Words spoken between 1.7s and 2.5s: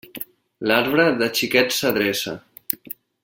s'adreça.